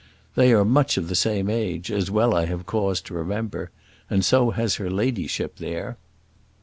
[0.33, 3.69] They are much of the same age, as well I have cause to remember;
[4.09, 5.95] and so has her ladyship there."